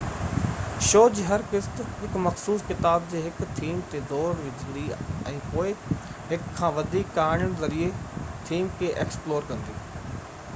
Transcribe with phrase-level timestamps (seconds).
[0.91, 4.87] show جي هر قسط هڪ مخصوص ڪتاب جي هڪ ٿيم تي زور وجهندي
[5.35, 5.77] ۽ پوءِ
[6.33, 7.93] هڪ کان وڌيڪ ڪهاڻين ذريعي
[8.51, 9.79] ٿيم کي ايڪسپلور ڪندي